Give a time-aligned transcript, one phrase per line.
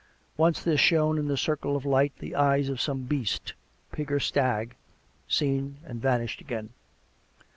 [0.35, 3.53] Once there shone in the circle of light the eyes of some beast—
[3.91, 4.75] pig or stag;
[5.27, 6.71] seen and vanished again.